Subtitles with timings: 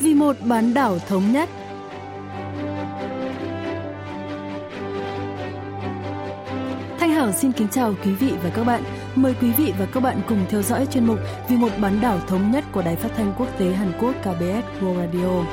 [0.00, 1.48] vì một bán đảo thống nhất.
[6.98, 8.82] Thanh Hảo xin kính chào quý vị và các bạn.
[9.14, 11.18] Mời quý vị và các bạn cùng theo dõi chuyên mục
[11.48, 14.82] Vì một bán đảo thống nhất của Đài Phát thanh Quốc tế Hàn Quốc KBS
[14.82, 15.44] World Radio.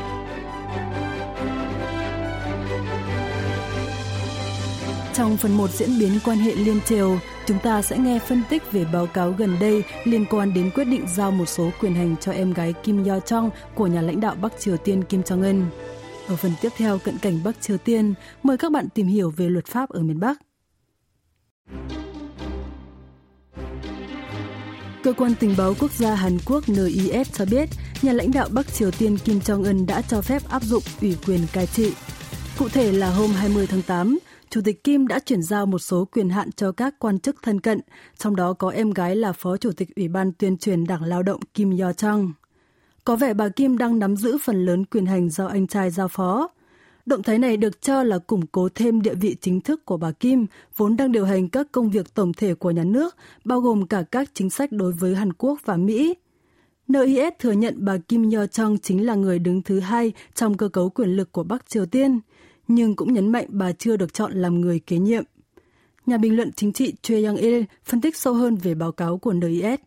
[5.13, 8.71] Trong phần 1 diễn biến quan hệ liên triều, chúng ta sẽ nghe phân tích
[8.71, 12.15] về báo cáo gần đây liên quan đến quyết định giao một số quyền hành
[12.21, 15.43] cho em gái Kim Yo Jong của nhà lãnh đạo Bắc Triều Tiên Kim Jong
[15.43, 15.65] Un.
[16.27, 18.13] Ở phần tiếp theo cận cảnh Bắc Triều Tiên,
[18.43, 20.39] mời các bạn tìm hiểu về luật pháp ở miền Bắc.
[25.03, 27.69] Cơ quan tình báo quốc gia Hàn Quốc NIS cho biết,
[28.01, 31.39] nhà lãnh đạo Bắc Triều Tiên Kim Jong-un đã cho phép áp dụng ủy quyền
[31.53, 31.93] cai trị.
[32.57, 34.19] Cụ thể là hôm 20 tháng 8,
[34.55, 37.61] Chủ tịch Kim đã chuyển giao một số quyền hạn cho các quan chức thân
[37.61, 37.79] cận,
[38.17, 41.23] trong đó có em gái là Phó Chủ tịch Ủy ban tuyên truyền Đảng Lao
[41.23, 42.31] động Kim Yo Chang.
[43.03, 46.07] Có vẻ bà Kim đang nắm giữ phần lớn quyền hành do anh trai giao
[46.07, 46.49] phó.
[47.05, 50.11] Động thái này được cho là củng cố thêm địa vị chính thức của bà
[50.11, 50.45] Kim,
[50.75, 54.03] vốn đang điều hành các công việc tổng thể của nhà nước, bao gồm cả
[54.11, 56.15] các chính sách đối với Hàn Quốc và Mỹ.
[56.87, 60.69] NIS thừa nhận bà Kim Yo Jong chính là người đứng thứ hai trong cơ
[60.69, 62.19] cấu quyền lực của Bắc Triều Tiên–
[62.68, 65.22] nhưng cũng nhấn mạnh bà chưa được chọn làm người kế nhiệm.
[66.06, 69.32] Nhà bình luận chính trị Choi Young-il phân tích sâu hơn về báo cáo của
[69.32, 69.80] NIS.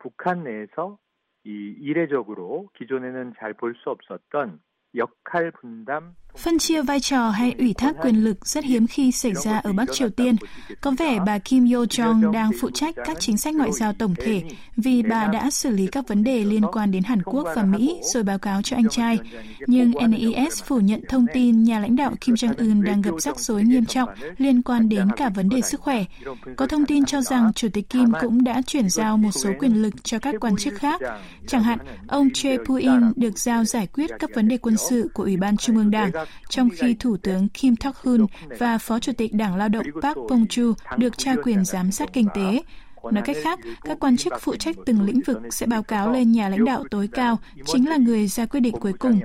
[0.00, 0.98] 북한 내에서
[1.44, 4.60] 이 이례적으로 기존에는 잘 볼 수 없었던
[4.96, 9.33] 역할 분담 Phân chia vai trò hay ủy thác quyền lực rất hiếm khi xảy
[9.33, 10.35] ra ở Bắc Triều Tiên.
[10.81, 14.13] Có vẻ bà Kim Yo Jong đang phụ trách các chính sách ngoại giao tổng
[14.25, 14.43] thể
[14.77, 17.99] vì bà đã xử lý các vấn đề liên quan đến Hàn Quốc và Mỹ
[18.13, 19.19] rồi báo cáo cho anh trai.
[19.67, 23.63] Nhưng NES phủ nhận thông tin nhà lãnh đạo Kim Jong-un đang gặp rắc rối
[23.63, 26.05] nghiêm trọng liên quan đến cả vấn đề sức khỏe.
[26.55, 29.81] Có thông tin cho rằng Chủ tịch Kim cũng đã chuyển giao một số quyền
[29.81, 31.01] lực cho các quan chức khác.
[31.47, 35.23] Chẳng hạn, ông Che Poo-in được giao giải quyết các vấn đề quân sự của
[35.23, 36.11] Ủy ban Trung ương Đảng
[36.48, 38.26] trong khi Thủ tướng Kim Thok-hun
[38.58, 42.26] và Phó Chủ tịch Đảng Lao động Park Bong-chu được trao quyền giám sát kinh
[42.34, 42.62] tế.
[43.12, 46.32] Nói cách khác, các quan chức phụ trách từng lĩnh vực sẽ báo cáo lên
[46.32, 49.20] nhà lãnh đạo tối cao, chính là người ra quyết định cuối cùng.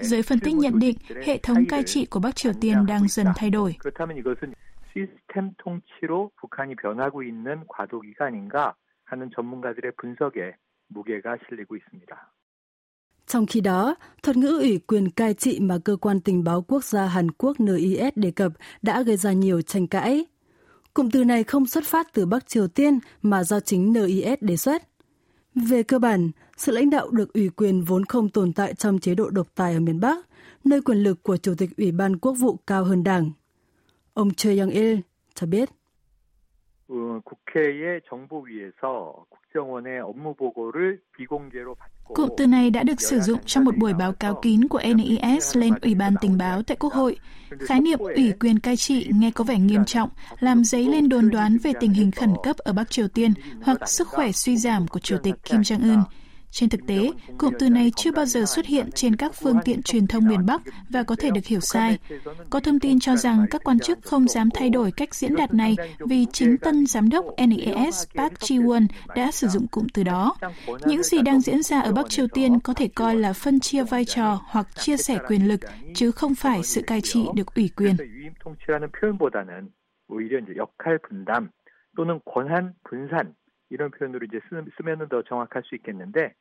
[0.00, 0.96] Giới phân tích nhận định,
[1.26, 3.76] hệ thống cai trị của Bắc Triều Tiên đang dần thay đổi.
[4.94, 8.74] 시스템 통치로 북한이 변하고 있는 과도기가 아닌가
[9.04, 10.54] 하는 전문가들의 분석에
[10.88, 12.32] 무게가 실리고 있습니다.
[13.35, 16.83] Trong khi đó, thuật ngữ ủy quyền cai trị mà cơ quan tình báo quốc
[16.83, 18.51] gia Hàn Quốc NIS đề cập
[18.81, 20.25] đã gây ra nhiều tranh cãi.
[20.93, 24.57] Cụm từ này không xuất phát từ Bắc Triều Tiên mà do chính NIS đề
[24.57, 24.83] xuất.
[25.55, 29.15] Về cơ bản, sự lãnh đạo được ủy quyền vốn không tồn tại trong chế
[29.15, 30.27] độ độc tài ở miền Bắc,
[30.63, 33.31] nơi quyền lực của Chủ tịch Ủy ban Quốc vụ cao hơn Đảng.
[34.13, 34.99] Ông Choi Young-il
[35.33, 35.69] cho biết.
[42.07, 45.57] Cụm từ này đã được sử dụng trong một buổi báo cáo kín của NIS
[45.57, 47.17] lên Ủy ban tình báo tại Quốc hội.
[47.59, 51.29] Khái niệm ủy quyền cai trị nghe có vẻ nghiêm trọng, làm dấy lên đồn
[51.29, 53.33] đoán về tình hình khẩn cấp ở Bắc Triều Tiên
[53.63, 56.01] hoặc sức khỏe suy giảm của Chủ tịch Kim Jong-un.
[56.54, 59.82] Trên thực tế, cụm từ này chưa bao giờ xuất hiện trên các phương tiện
[59.82, 61.98] truyền thông miền Bắc và có thể được hiểu sai.
[62.50, 65.54] Có thông tin cho rằng các quan chức không dám thay đổi cách diễn đạt
[65.54, 70.36] này vì chính tân giám đốc NES Park Ji-won đã sử dụng cụm từ đó.
[70.86, 73.84] Những gì đang diễn ra ở Bắc Triều Tiên có thể coi là phân chia
[73.84, 75.60] vai trò hoặc chia sẻ quyền lực,
[75.94, 77.96] chứ không phải sự cai trị được ủy quyền.
[81.96, 83.34] 또는 권한 분산
[83.70, 84.40] 이런 표현으로 이제
[84.76, 86.34] 쓰면은 더 정확할 수 있겠는데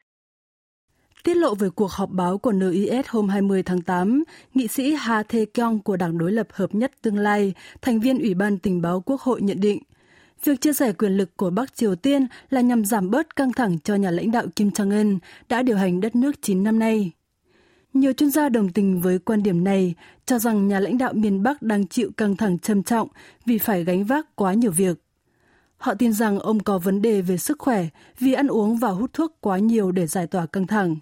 [1.25, 4.25] Tiết lộ về cuộc họp báo của NIS hôm 20 tháng 8,
[4.55, 8.19] nghị sĩ Ha Thê Kyong của Đảng đối lập Hợp nhất Tương lai, thành viên
[8.19, 9.83] Ủy ban Tình báo Quốc hội nhận định,
[10.45, 13.79] việc chia sẻ quyền lực của Bắc Triều Tiên là nhằm giảm bớt căng thẳng
[13.84, 15.19] cho nhà lãnh đạo Kim Jong-un
[15.49, 17.11] đã điều hành đất nước 9 năm nay.
[17.93, 19.95] Nhiều chuyên gia đồng tình với quan điểm này,
[20.27, 23.09] cho rằng nhà lãnh đạo miền Bắc đang chịu căng thẳng trầm trọng
[23.47, 24.99] vì phải gánh vác quá nhiều việc.
[25.77, 27.87] Họ tin rằng ông có vấn đề về sức khỏe
[28.19, 30.97] vì ăn uống và hút thuốc quá nhiều để giải tỏa căng thẳng.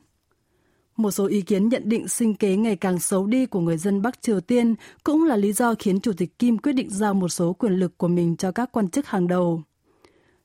[1.02, 4.02] Một số ý kiến nhận định sinh kế ngày càng xấu đi của người dân
[4.02, 7.28] Bắc Triều Tiên cũng là lý do khiến Chủ tịch Kim quyết định giao một
[7.28, 9.62] số quyền lực của mình cho các quan chức hàng đầu.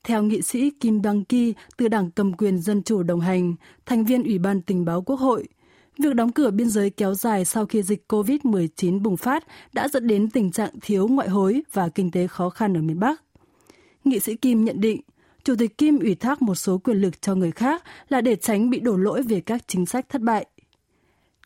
[0.03, 3.55] Theo nghị sĩ Kim Bang Ki từ Đảng Cầm quyền Dân chủ đồng hành,
[3.85, 5.47] thành viên Ủy ban Tình báo Quốc hội,
[5.97, 9.43] việc đóng cửa biên giới kéo dài sau khi dịch COVID-19 bùng phát
[9.73, 12.99] đã dẫn đến tình trạng thiếu ngoại hối và kinh tế khó khăn ở miền
[12.99, 13.23] Bắc.
[14.03, 15.01] Nghị sĩ Kim nhận định,
[15.47, 18.69] Chủ tịch Kim ủy thác một số quyền lực cho người khác là để tránh
[18.69, 20.45] bị đổ lỗi về các chính sách thất bại.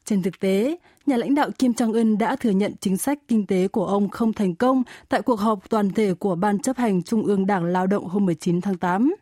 [0.06, 3.68] Trên thực tế, nhà lãnh đạo Kim Jong-un đã thừa nhận chính sách kinh tế
[3.68, 7.25] của ông không thành công tại cuộc họp toàn thể của Ban chấp hành Trung
[7.25, 9.15] ương Đảng Lao động hôm 19 tháng 8.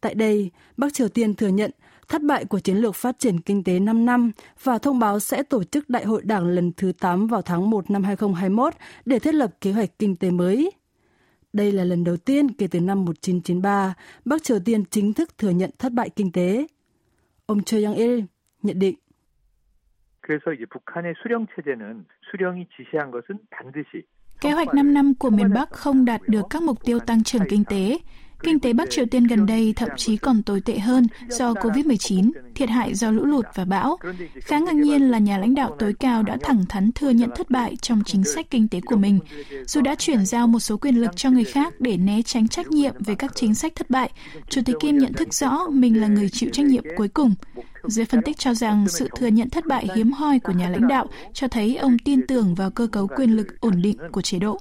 [0.00, 1.70] Tại đây, Bắc Triều Tiên thừa nhận
[2.08, 4.32] thất bại của chiến lược phát triển kinh tế 5 năm
[4.62, 7.90] và thông báo sẽ tổ chức đại hội đảng lần thứ 8 vào tháng 1
[7.90, 10.70] năm 2021 để thiết lập kế hoạch kinh tế mới.
[11.53, 13.93] Đây là lần đầu tiên kể từ năm 1993,
[14.25, 16.67] Bắc Triều Tiên chính thức thừa nhận thất bại kinh tế.
[17.45, 18.25] Ông Choi Yang-il
[18.63, 18.95] nhận định.
[20.27, 24.03] 그래서 이제 북한의 수령 체제는 수령이 지시한 것은 반드시
[24.41, 27.41] Kế hoạch 5 năm của miền Bắc không đạt được các mục tiêu tăng trưởng
[27.49, 27.97] kinh tế.
[28.42, 32.30] Kinh tế Bắc Triều Tiên gần đây thậm chí còn tồi tệ hơn do COVID-19,
[32.54, 33.96] thiệt hại do lũ lụt và bão.
[34.40, 37.50] Khá ngạc nhiên là nhà lãnh đạo tối cao đã thẳng thắn thừa nhận thất
[37.50, 39.18] bại trong chính sách kinh tế của mình.
[39.66, 42.70] Dù đã chuyển giao một số quyền lực cho người khác để né tránh trách
[42.70, 44.10] nhiệm về các chính sách thất bại,
[44.48, 47.34] Chủ tịch Kim nhận thức rõ mình là người chịu trách nhiệm cuối cùng.
[47.84, 50.88] Giới phân tích cho rằng sự thừa nhận thất bại hiếm hoi của nhà lãnh
[50.88, 54.38] đạo cho thấy ông tin tưởng vào cơ cấu quyền lực ổn định của chế
[54.38, 54.58] độ.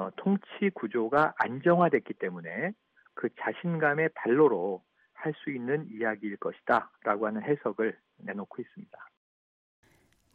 [0.00, 2.72] 어, 통치 구조가 안정화됐기 때문에
[3.14, 4.82] 그 자신감의 발로로
[5.26, 8.98] 할 수 있는 이야기일 것이다라고 하는 해석을 내놓고 있습니다.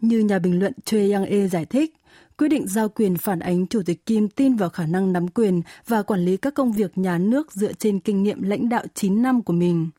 [0.04, 1.94] Như nhà bình luận Choi Yang-e giải thích,
[2.38, 5.62] quyết định giao quyền phản ánh Chủ tịch Kim tin vào khả năng nắm quyền
[5.88, 9.22] và quản lý các công việc nhà nước dựa trên kinh nghiệm lãnh đạo 9
[9.22, 9.90] năm của mình.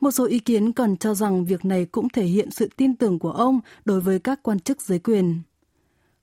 [0.00, 3.18] Một số ý kiến còn cho rằng việc này cũng thể hiện sự tin tưởng
[3.18, 5.42] của ông đối với các quan chức giới quyền.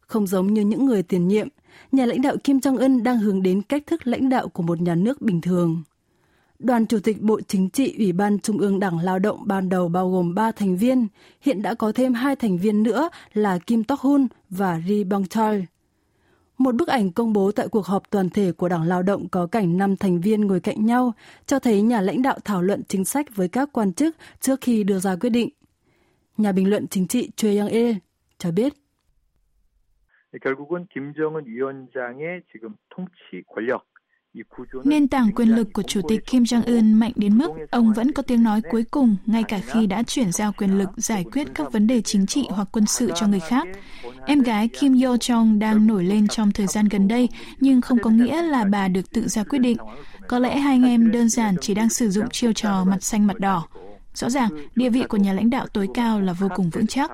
[0.07, 1.49] Không giống như những người tiền nhiệm,
[1.93, 4.95] nhà lãnh đạo Kim Jong-un đang hướng đến cách thức lãnh đạo của một nhà
[4.95, 5.83] nước bình thường.
[6.59, 9.89] Đoàn Chủ tịch Bộ Chính trị Ủy ban Trung ương Đảng Lao động ban đầu
[9.89, 11.07] bao gồm 3 thành viên,
[11.41, 15.65] hiện đã có thêm hai thành viên nữa là Kim Tok-hun và Ri Bong-chol.
[16.59, 19.47] Một bức ảnh công bố tại cuộc họp toàn thể của Đảng Lao động có
[19.47, 21.13] cảnh 5 thành viên ngồi cạnh nhau,
[21.47, 24.85] cho thấy nhà lãnh đạo thảo luận chính sách với các quan chức trước khi
[24.85, 25.49] đưa ra quyết định.
[26.37, 27.95] Nhà bình luận chính trị Choi Young-il
[28.39, 28.75] cho biết.
[30.42, 33.86] 결국은 김정은 위원장의 지금 통치 권력
[34.84, 38.24] Nền tảng quyền lực của Chủ tịch Kim Jong-un mạnh đến mức ông vẫn có
[38.24, 41.72] tiếng nói cuối cùng ngay cả khi đã chuyển giao quyền lực giải quyết các
[41.72, 43.68] vấn đề chính trị hoặc quân sự cho người khác.
[44.26, 48.10] Em gái Kim Yo-jong đang nổi lên trong thời gian gần đây, nhưng không có
[48.10, 49.78] nghĩa là bà được tự ra quyết định.
[50.28, 53.28] Có lẽ hai anh em đơn giản chỉ đang sử dụng chiêu trò mặt xanh
[53.28, 53.68] mặt đỏ.
[54.14, 57.12] Rõ ràng, địa vị của nhà lãnh đạo tối cao là vô cùng vững chắc.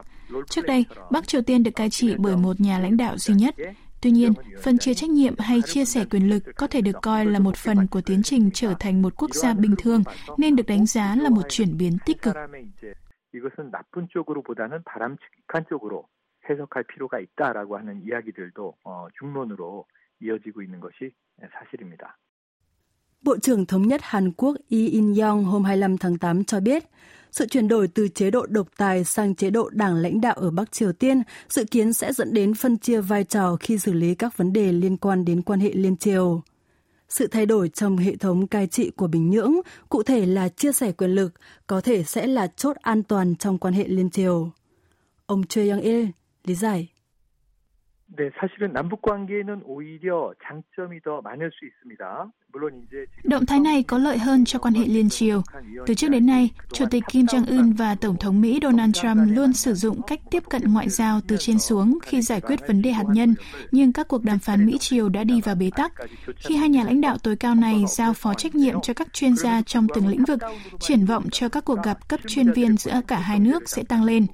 [0.50, 3.56] Trước đây, Bắc Triều Tiên được cai trị bởi một nhà lãnh đạo duy nhất.
[4.02, 7.26] Tuy nhiên, phân chia trách nhiệm hay chia sẻ quyền lực có thể được coi
[7.26, 10.04] là một phần của tiến trình trở thành một quốc gia bình thường,
[10.38, 12.36] nên được đánh giá là một chuyển biến tích cực.
[13.34, 16.06] 이것은 나쁜 쪽으로보다는 바람직한 쪽으로
[16.50, 19.86] 해석할 필요가 있다라고 하는 이야기들도 어, 중론으로
[20.22, 21.12] 이어지고 있는 것이
[21.54, 22.18] 사실입니다.
[23.22, 26.84] Bộ trưởng Thống nhất Hàn Quốc Lee In-young hôm 25 tháng 8 cho biết,
[27.32, 30.52] sự chuyển đổi từ chế độ độc tài sang chế độ đảng lãnh đạo ở
[30.52, 34.16] Bắc Triều Tiên dự kiến sẽ dẫn đến phân chia vai trò khi xử lý
[34.16, 36.42] các vấn đề liên quan đến quan hệ liên triều.
[37.10, 39.54] Sự thay đổi trong hệ thống cai trị của Bình Nhưỡng,
[39.90, 41.34] cụ thể là chia sẻ quyền lực,
[41.68, 44.52] có thể sẽ là chốt an toàn trong quan hệ liên triều.
[45.26, 46.08] Ông Choi Young-il
[46.44, 46.88] lý giải.
[48.16, 52.32] 네, 사실은 남북 관계에는 오히려 장점이 더 많을 수 있습니다.
[53.25, 55.43] Động thái này có lợi hơn cho quan hệ liên triều.
[55.87, 59.53] Từ trước đến nay, Chủ tịch Kim Jong-un và Tổng thống Mỹ Donald Trump luôn
[59.53, 62.93] sử dụng cách tiếp cận ngoại giao từ trên xuống khi giải quyết vấn đề
[62.93, 63.35] hạt nhân,
[63.71, 65.93] nhưng các cuộc đàm phán Mỹ-Triều đã đi vào bế tắc.
[66.37, 69.37] Khi hai nhà lãnh đạo tối cao này giao phó trách nhiệm cho các chuyên
[69.37, 70.39] gia trong từng lĩnh vực,
[70.81, 74.05] triển vọng cho các cuộc gặp cấp chuyên viên giữa cả hai nước sẽ tăng
[74.05, 74.27] lên.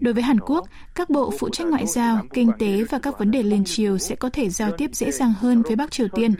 [0.00, 3.30] Đối với Hàn Quốc, các bộ phụ trách ngoại giao, kinh tế và các vấn
[3.30, 6.34] đề liên triều sẽ có thể giao tiếp dễ dàng hơn với Bắc Triều Tiên.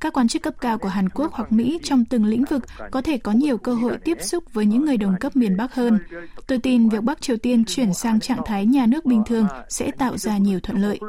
[0.00, 3.01] Các quan chức cấp cao của Hàn Quốc hoặc Mỹ trong từng lĩnh vực có
[3.01, 5.99] thể có nhiều cơ hội tiếp xúc với những người đồng cấp miền Bắc hơn.
[6.47, 9.91] Tôi tin việc Bắc Triều Tiên chuyển sang trạng thái nhà nước bình thường sẽ
[9.91, 10.99] tạo ra nhiều thuận lợi.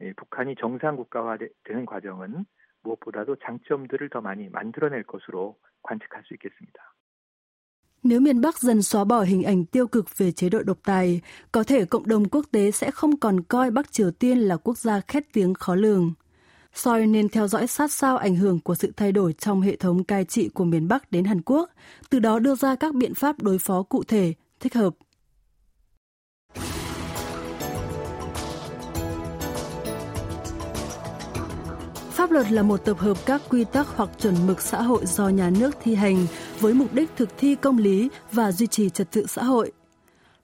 [0.00, 2.44] 북한이 정상국가화되는 과정은
[2.82, 6.94] 무엇보다도 장점들을 더 많이 만들어낼 것으로 관측할 수 있겠습니다.
[8.02, 11.20] Nếu miền Bắc dần xóa bỏ hình ảnh tiêu cực về chế độ độc tài,
[11.52, 14.78] có thể cộng đồng quốc tế sẽ không còn coi Bắc Triều Tiên là quốc
[14.78, 16.12] gia khét tiếng khó lường.
[16.73, 20.03] Soi nên theo dõi sát sao ảnh hưởng của sự thay đổi trong hệ thống
[20.03, 21.69] cai trị của miền Bắc đến Hàn Quốc,
[22.09, 24.93] từ đó đưa ra các biện pháp đối phó cụ thể, thích hợp.
[32.11, 35.29] Pháp luật là một tập hợp các quy tắc hoặc chuẩn mực xã hội do
[35.29, 36.25] nhà nước thi hành
[36.59, 39.71] với mục đích thực thi công lý và duy trì trật tự xã hội.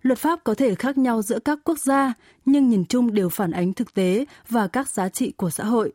[0.01, 2.13] Luật pháp có thể khác nhau giữa các quốc gia,
[2.45, 5.93] nhưng nhìn chung đều phản ánh thực tế và các giá trị của xã hội.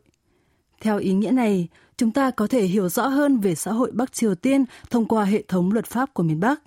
[0.81, 4.13] Theo ý nghĩa này, chúng ta có thể hiểu rõ hơn về xã hội Bắc
[4.13, 6.61] Triều Tiên thông qua hệ thống luật pháp của miền Bắc.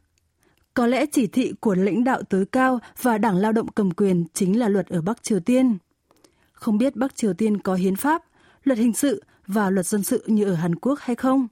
[0.74, 4.24] Có lẽ chỉ thị của lãnh đạo tối cao và đảng lao động cầm quyền
[4.34, 5.78] chính là luật ở Bắc Triều Tiên.
[6.52, 8.22] Không biết Bắc Triều Tiên có hiến pháp,
[8.64, 11.48] luật hình sự và luật dân sự như ở Hàn Quốc hay không?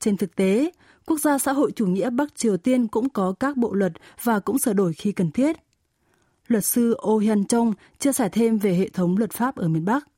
[0.00, 0.70] Trên thực tế,
[1.06, 3.92] quốc gia xã hội chủ nghĩa Bắc Triều Tiên cũng có các bộ luật
[4.22, 5.56] và cũng sửa đổi khi cần thiết.
[6.46, 9.84] Luật sư Oh Hyun Chung chia sẻ thêm về hệ thống luật pháp ở miền
[9.84, 10.08] Bắc.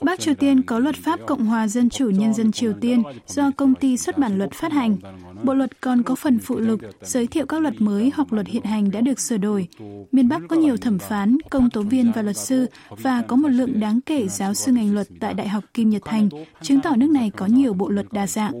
[0.00, 3.50] Bắc Triều Tiên có luật pháp Cộng hòa Dân chủ Nhân dân Triều Tiên do
[3.56, 4.96] công ty xuất bản luật phát hành.
[5.42, 8.64] Bộ luật còn có phần phụ lục giới thiệu các luật mới hoặc luật hiện
[8.64, 9.68] hành đã được sửa đổi.
[10.12, 13.48] Miền Bắc có nhiều thẩm phán, công tố viên và luật sư và có một
[13.48, 16.28] lượng đáng kể giáo sư ngành luật tại Đại học Kim Nhật Thành,
[16.62, 18.52] chứng tỏ nước này có nhiều bộ luật đa dạng.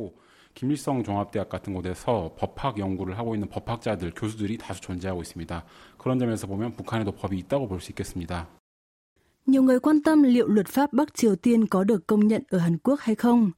[0.54, 5.64] 김일성 종합대학 같은 곳에서 법학 연구를 하고 있는 법학자들, 교수들이 다수 존재하고 있습니다.
[5.98, 8.46] 그런 점에서 보면 북한에도 법이 있다고 볼 수 있겠습니다.
[9.46, 12.58] Nhiều người quan tâm liệu luật pháp Bắc Triều Tiên có được công nhận ở
[12.58, 13.50] Hàn Quốc hay không.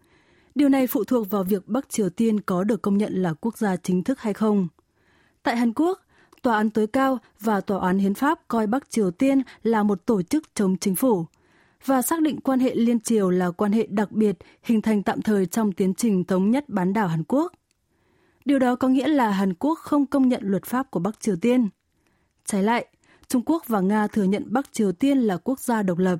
[0.54, 3.58] Điều này phụ thuộc vào việc Bắc Triều Tiên có được công nhận là quốc
[3.58, 4.68] gia chính thức hay không.
[5.42, 6.00] Tại Hàn Quốc,
[6.42, 10.06] Tòa án tối cao và Tòa án Hiến pháp coi Bắc Triều Tiên là một
[10.06, 11.36] tổ chức chống chính phủ –
[11.86, 15.22] và xác định quan hệ liên triều là quan hệ đặc biệt hình thành tạm
[15.22, 17.52] thời trong tiến trình thống nhất bán đảo Hàn Quốc.
[18.44, 21.36] Điều đó có nghĩa là Hàn Quốc không công nhận luật pháp của Bắc Triều
[21.36, 21.68] Tiên.
[22.50, 22.86] Trái lại,
[23.28, 26.18] Trung Quốc và Nga thừa nhận Bắc Triều Tiên là quốc gia độc lập,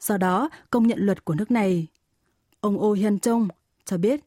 [0.00, 1.86] do đó công nhận luật của nước này.
[2.60, 3.48] Ông Oh Hyun Chong
[3.84, 4.20] cho biết.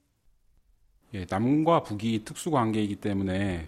[1.13, 3.67] 예, 남과 북이 특수 관계이기 때문에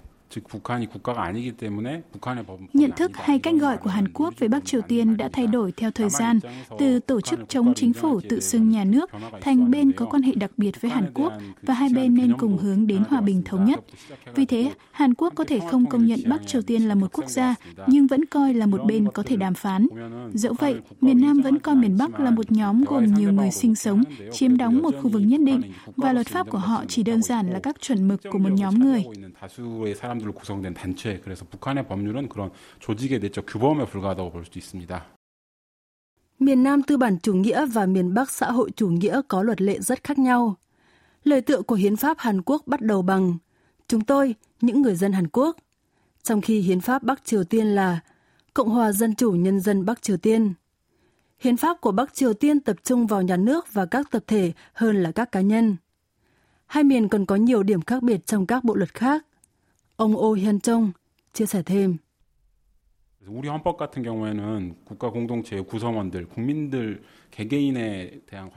[2.72, 5.72] Nhận thức hay cách gọi của Hàn Quốc về Bắc Triều Tiên đã thay đổi
[5.72, 6.40] theo thời gian,
[6.78, 10.32] từ tổ chức chống chính phủ tự xưng nhà nước thành bên có quan hệ
[10.34, 11.32] đặc biệt với Hàn Quốc
[11.62, 13.80] và hai bên nên cùng hướng đến hòa bình thống nhất.
[14.34, 17.28] Vì thế, Hàn Quốc có thể không công nhận Bắc Triều Tiên là một quốc
[17.28, 17.54] gia,
[17.86, 19.86] nhưng vẫn coi là một bên có thể đàm phán.
[20.34, 23.74] Dẫu vậy, miền Nam vẫn coi miền Bắc là một nhóm gồm nhiều người sinh
[23.74, 25.60] sống, chiếm đóng một khu vực nhất định,
[25.96, 28.78] và luật pháp của họ chỉ đơn giản là các chuẩn mực của một nhóm
[28.78, 29.04] người.
[30.17, 35.05] 사람들로 구성된 단체 그래서 북한의 법률은 그런 조직의 내적 규범에 불과하다고 볼 수도 있습니다.
[36.39, 39.61] Miền Nam tư bản chủ nghĩa và miền Bắc xã hội chủ nghĩa có luật
[39.61, 40.55] lệ rất khác nhau.
[41.23, 43.37] Lời tựa của Hiến pháp Hàn Quốc bắt đầu bằng
[43.87, 45.57] Chúng tôi, những người dân Hàn Quốc,
[46.23, 47.99] trong khi Hiến pháp Bắc Triều Tiên là
[48.53, 50.53] Cộng hòa Dân chủ Nhân dân Bắc Triều Tiên.
[51.39, 54.51] Hiến pháp của Bắc Triều Tiên tập trung vào nhà nước và các tập thể
[54.73, 55.75] hơn là các cá nhân.
[56.65, 59.25] Hai miền còn có nhiều điểm khác biệt trong các bộ luật khác.
[59.98, 60.90] Ông Oh Hyun Jong
[61.32, 61.96] chia sẻ thêm.
[63.27, 67.01] 우리 헌법 같은 경우에는 국가 공동체의 구성원들, 국민들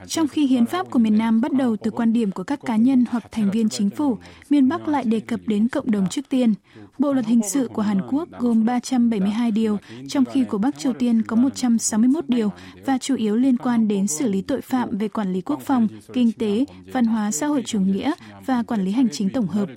[0.07, 2.75] trong khi hiến pháp của miền Nam bắt đầu từ quan điểm của các cá
[2.75, 4.17] nhân hoặc thành viên chính phủ,
[4.49, 6.53] miền Bắc lại đề cập đến cộng đồng trước tiên.
[6.99, 9.77] Bộ luật hình sự của Hàn Quốc gồm 372 điều,
[10.09, 12.51] trong khi của Bắc Triều Tiên có 161 điều
[12.85, 15.87] và chủ yếu liên quan đến xử lý tội phạm về quản lý quốc phòng,
[16.13, 18.11] kinh tế, văn hóa xã hội chủ nghĩa
[18.45, 19.69] và quản lý hành chính tổng hợp.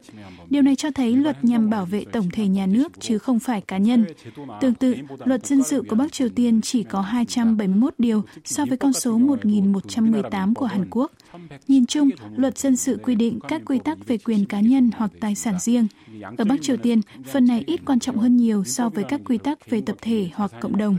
[0.51, 3.61] Điều này cho thấy luật nhằm bảo vệ tổng thể nhà nước chứ không phải
[3.61, 4.05] cá nhân.
[4.61, 8.66] Tương tự, tự, luật dân sự của Bắc Triều Tiên chỉ có 271 điều so
[8.66, 11.12] với con số 1.118 của Hàn Quốc.
[11.68, 15.12] Nhìn chung, luật dân sự quy định các quy tắc về quyền cá nhân hoặc
[15.20, 15.88] tài sản riêng.
[16.38, 19.38] Ở Bắc Triều Tiên, phần này ít quan trọng hơn nhiều so với các quy
[19.38, 20.98] tắc về tập thể hoặc cộng đồng.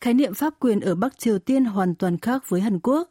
[0.00, 3.10] Khái niệm pháp quyền ở Bắc Triều Tiên hoàn toàn khác với Hàn Quốc.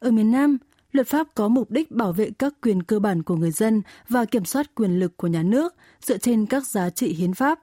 [0.00, 0.58] Ở miền Nam,
[0.92, 4.24] Luật pháp có mục đích bảo vệ các quyền cơ bản của người dân và
[4.24, 7.60] kiểm soát quyền lực của nhà nước dựa trên các giá trị hiến pháp.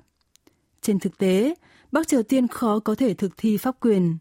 [0.81, 1.55] Trên thực tế,
[1.91, 4.17] Bắc Triều Tiên khó có thể thực thi pháp quyền.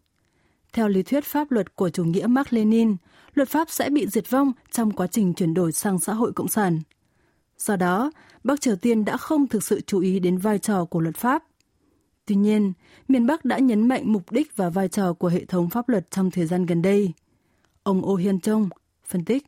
[0.73, 2.97] Theo lý thuyết pháp luật của chủ nghĩa Mark Lenin,
[3.35, 6.49] luật pháp sẽ bị diệt vong trong quá trình chuyển đổi sang xã hội cộng
[6.49, 6.81] sản.
[7.59, 8.11] Do đó,
[8.45, 11.45] Bắc Triều Tiên đã không thực sự chú ý đến vai trò của luật pháp.
[12.27, 12.73] Tuy nhiên,
[13.09, 16.11] miền Bắc đã nhấn mạnh mục đích và vai trò của hệ thống pháp luật
[16.11, 17.13] trong thời gian gần đây.
[17.83, 18.69] Ông Oh Hyun Chong,
[19.08, 19.46] phân tích.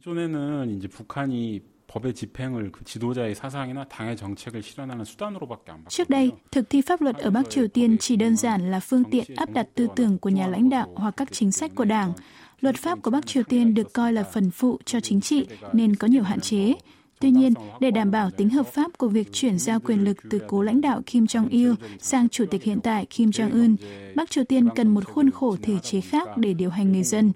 [0.00, 6.32] 이전에는 이제 북한이 법의 집행을 그 지도자의 사상이나 당의 정책을 실현하는 수단으로밖에 안 Trước đây,
[6.50, 9.50] thực thi pháp luật ở Bắc Triều Tiên chỉ đơn giản là phương tiện áp
[9.50, 12.12] đặt tư tưởng của nhà lãnh đạo hoặc các chính sách của đảng.
[12.60, 15.96] Luật pháp của Bắc Triều Tiên được coi là phần phụ cho chính trị nên
[15.96, 16.74] có nhiều hạn chế.
[17.21, 20.41] Tuy nhiên, để đảm bảo tính hợp pháp của việc chuyển giao quyền lực từ
[20.47, 23.75] cố lãnh đạo Kim Jong-il sang chủ tịch hiện tại Kim Jong-un,
[24.15, 27.31] Bắc Triều Tiên cần một khuôn khổ thể chế khác để điều hành người dân.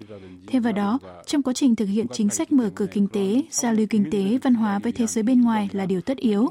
[0.46, 3.72] Thêm vào đó, trong quá trình thực hiện chính sách mở cửa kinh tế, giao
[3.72, 6.50] lưu kinh tế, văn hóa với thế giới bên ngoài là điều tất yếu.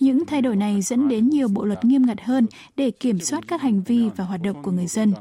[0.00, 2.46] Những thay đổi này dẫn đến nhiều bộ luật nghiêm ngặt hơn
[2.76, 5.12] để kiểm soát các hành vi và hoạt động của người dân.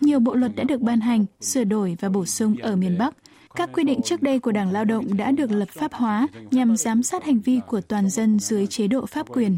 [0.00, 3.14] Nhiều bộ luật đã được ban hành, sửa đổi và bổ sung ở miền Bắc,
[3.54, 6.76] các quy định trước đây của Đảng Lao động đã được lập pháp hóa nhằm
[6.76, 9.56] giám sát hành vi của toàn dân dưới chế độ pháp quyền.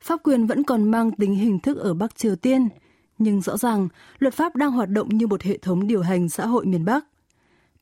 [0.00, 2.68] Pháp quyền vẫn còn mang tính hình thức ở Bắc Triều Tiên,
[3.18, 3.88] Nhưng rõ ràng,
[4.18, 7.04] luật pháp đang hoạt động như một hệ thống điều hành xã hội miền Bắc.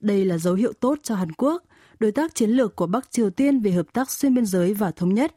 [0.01, 1.63] Đây là dấu hiệu tốt cho Hàn Quốc,
[1.99, 4.91] đối tác chiến lược của Bắc Triều Tiên về hợp tác xuyên biên giới và
[4.91, 5.35] thống nhất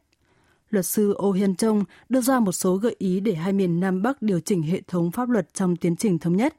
[0.75, 4.01] luật sư Ô Hiên Trông đưa ra một số gợi ý để hai miền Nam
[4.01, 6.55] Bắc điều chỉnh hệ thống pháp luật trong tiến trình thống nhất.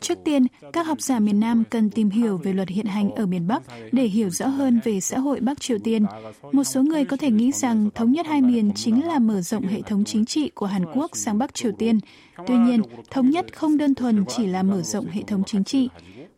[0.00, 3.26] Trước tiên, các học giả miền Nam cần tìm hiểu về luật hiện hành ở
[3.26, 6.06] miền Bắc để hiểu rõ hơn về xã hội Bắc Triều Tiên.
[6.52, 9.66] Một số người có thể nghĩ rằng thống nhất hai miền chính là mở rộng
[9.66, 11.98] hệ thống chính trị của Hàn Quốc sang Bắc Triều Tiên,
[12.47, 12.81] Tuy nhiên,
[13.11, 15.89] thống nhất không đơn thuần chỉ là mở rộng hệ thống chính trị.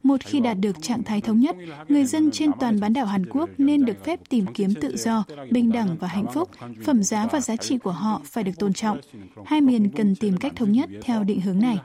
[0.04, 1.56] Một khi đạt được trạng thái thống nhất,
[1.88, 5.24] người dân trên toàn bán đảo Hàn Quốc nên được phép tìm kiếm tự do,
[5.52, 6.50] bình đẳng và hạnh phúc.
[6.86, 9.00] Phẩm giá và giá trị của họ phải được tôn trọng.
[9.46, 11.80] Hai miền cần tìm cách thống nhất theo định hướng này.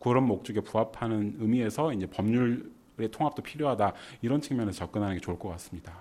[0.00, 3.92] 그런 목적에 부합하는 의미에서 이제 법률의 통합도 필요하다
[4.22, 5.92] 이런 측면에서 접근하는 게 좋을 것 같습니다.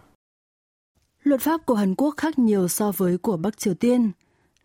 [1.23, 4.11] Luật pháp của Hàn Quốc khác nhiều so với của Bắc Triều Tiên.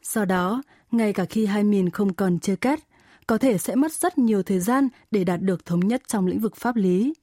[0.02, 0.62] Do đó,
[0.98, 2.80] ngay cả khi hai miền không còn chia cắt,
[3.28, 6.40] có thể sẽ mất rất nhiều thời gian để đạt được thống nhất trong lĩnh
[6.40, 7.14] vực pháp lý.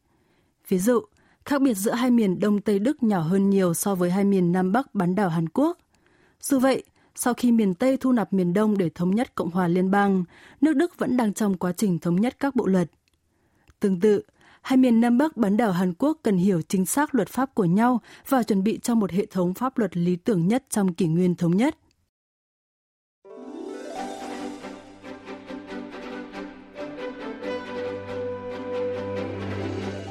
[0.69, 1.01] Ví dụ,
[1.45, 4.53] khác biệt giữa hai miền Đông Tây Đức nhỏ hơn nhiều so với hai miền
[4.53, 5.79] Nam Bắc bán đảo Hàn Quốc.
[6.41, 9.69] Dù vậy, sau khi miền Tây thu nạp miền Đông để thống nhất Cộng hòa
[9.69, 10.25] Liên bang,
[10.61, 12.91] nước Đức vẫn đang trong quá trình thống nhất các bộ luật.
[13.81, 14.23] Tương tự,
[14.63, 17.65] hai miền Nam Bắc bán đảo Hàn Quốc cần hiểu chính xác luật pháp của
[17.65, 21.07] nhau và chuẩn bị cho một hệ thống pháp luật lý tưởng nhất trong kỷ
[21.07, 21.77] nguyên thống nhất.